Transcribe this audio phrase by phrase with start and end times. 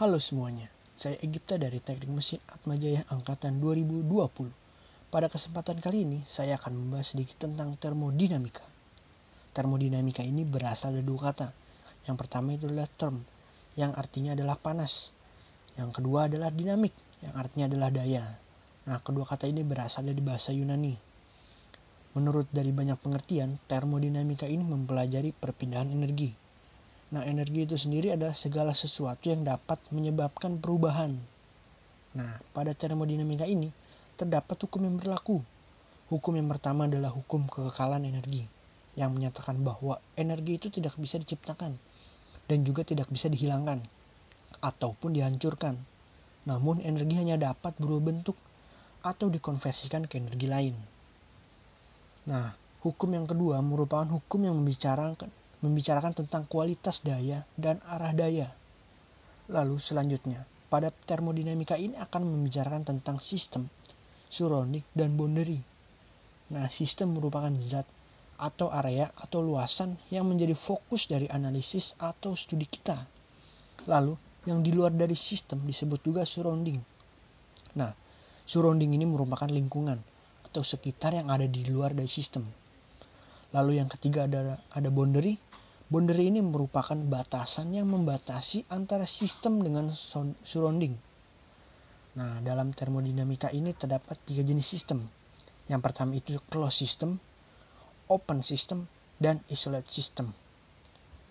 [0.00, 4.08] Halo semuanya, saya Egipta dari Teknik Mesin Atmajaya Angkatan 2020.
[5.12, 8.64] Pada kesempatan kali ini, saya akan membahas sedikit tentang termodinamika.
[9.52, 11.52] Termodinamika ini berasal dari dua kata.
[12.08, 13.20] Yang pertama itu adalah term,
[13.76, 15.12] yang artinya adalah panas.
[15.76, 18.40] Yang kedua adalah dinamik, yang artinya adalah daya.
[18.88, 20.96] Nah, kedua kata ini berasal dari bahasa Yunani.
[22.16, 26.48] Menurut dari banyak pengertian, termodinamika ini mempelajari perpindahan energi
[27.10, 31.18] Nah, energi itu sendiri adalah segala sesuatu yang dapat menyebabkan perubahan.
[32.14, 33.74] Nah, pada termodinamika ini
[34.14, 35.42] terdapat hukum yang berlaku.
[36.06, 38.46] Hukum yang pertama adalah hukum kekekalan energi,
[38.94, 41.78] yang menyatakan bahwa energi itu tidak bisa diciptakan
[42.46, 43.82] dan juga tidak bisa dihilangkan
[44.62, 45.82] ataupun dihancurkan.
[46.46, 48.38] Namun, energi hanya dapat berubah bentuk
[49.02, 50.74] atau dikonversikan ke energi lain.
[52.30, 52.54] Nah,
[52.86, 58.48] hukum yang kedua merupakan hukum yang membicarakan membicarakan tentang kualitas daya dan arah daya.
[59.52, 63.66] Lalu selanjutnya, pada termodinamika ini akan membicarakan tentang sistem,
[64.30, 65.60] surrounding, dan boundary.
[66.54, 67.84] Nah, sistem merupakan zat
[68.40, 73.04] atau area atau luasan yang menjadi fokus dari analisis atau studi kita.
[73.84, 74.16] Lalu,
[74.48, 76.80] yang di luar dari sistem disebut juga surrounding.
[77.76, 77.92] Nah,
[78.48, 80.00] surrounding ini merupakan lingkungan
[80.48, 82.48] atau sekitar yang ada di luar dari sistem.
[83.50, 85.36] Lalu yang ketiga ada ada boundary
[85.90, 89.90] Boundary ini merupakan batasan yang membatasi antara sistem dengan
[90.46, 90.94] surrounding.
[92.14, 95.10] Nah, dalam termodinamika ini terdapat tiga jenis sistem.
[95.66, 97.18] Yang pertama itu closed system,
[98.06, 98.86] open system,
[99.18, 100.30] dan isolate system.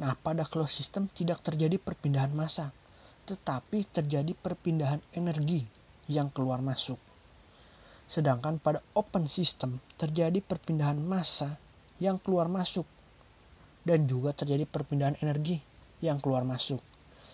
[0.00, 2.72] Nah, pada closed system tidak terjadi perpindahan massa,
[3.28, 5.68] tetapi terjadi perpindahan energi
[6.08, 6.96] yang keluar masuk.
[8.08, 11.60] Sedangkan pada open system terjadi perpindahan massa
[12.00, 12.88] yang keluar masuk
[13.86, 15.62] dan juga terjadi perpindahan energi
[16.02, 16.82] yang keluar masuk.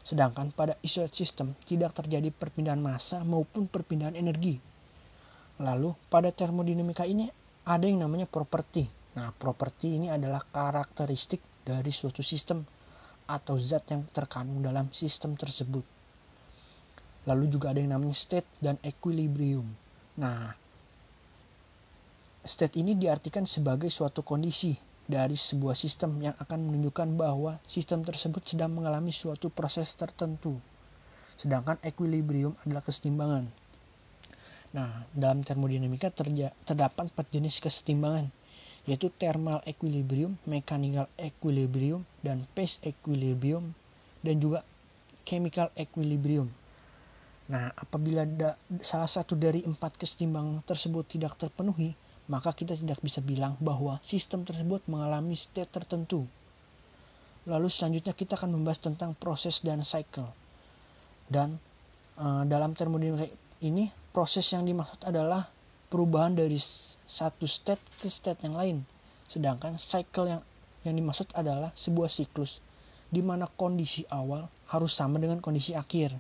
[0.05, 4.61] Sedangkan pada isolate system tidak terjadi perpindahan massa maupun perpindahan energi.
[5.65, 7.33] Lalu pada termodinamika ini
[7.65, 8.85] ada yang namanya properti.
[9.17, 12.61] Nah, properti ini adalah karakteristik dari suatu sistem
[13.31, 15.87] atau zat yang terkandung dalam sistem tersebut.
[17.31, 19.71] Lalu juga ada yang namanya state dan equilibrium.
[20.19, 20.51] Nah,
[22.43, 28.47] state ini diartikan sebagai suatu kondisi dari sebuah sistem yang akan menunjukkan bahwa sistem tersebut
[28.47, 30.57] sedang mengalami suatu proses tertentu.
[31.35, 33.51] Sedangkan equilibrium adalah kesetimbangan.
[34.73, 36.09] Nah, dalam termodinamika
[36.65, 38.33] terdapat empat jenis kesetimbangan,
[38.89, 43.77] yaitu thermal equilibrium, mechanical equilibrium, dan phase equilibrium,
[44.25, 44.65] dan juga
[45.29, 46.49] chemical equilibrium.
[47.53, 48.25] Nah, apabila
[48.81, 51.93] salah satu dari empat kesetimbangan tersebut tidak terpenuhi,
[52.31, 56.27] maka kita tidak bisa bilang bahwa sistem tersebut mengalami state tertentu.
[57.51, 60.31] Lalu selanjutnya kita akan membahas tentang proses dan cycle.
[61.27, 61.59] Dan
[62.15, 63.27] uh, dalam termodinamika
[63.67, 65.51] ini proses yang dimaksud adalah
[65.91, 66.55] perubahan dari
[67.07, 68.77] satu state ke state yang lain.
[69.27, 70.43] Sedangkan cycle yang
[70.83, 72.59] yang dimaksud adalah sebuah siklus
[73.13, 76.15] di mana kondisi awal harus sama dengan kondisi akhir.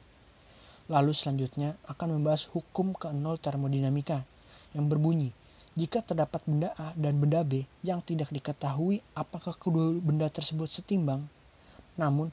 [0.90, 4.26] Lalu selanjutnya akan membahas hukum ke nol termodinamika
[4.74, 5.30] yang berbunyi
[5.72, 11.24] jika terdapat benda A dan benda B yang tidak diketahui apakah kedua benda tersebut setimbang,
[11.96, 12.28] namun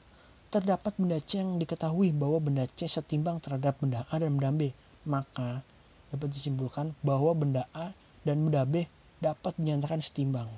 [0.52, 4.62] terdapat benda C yang diketahui bahwa benda C setimbang terhadap benda A dan benda B,
[5.08, 5.64] maka
[6.12, 7.96] dapat disimpulkan bahwa benda A
[8.28, 8.84] dan benda B
[9.24, 10.48] dapat dinyatakan setimbang.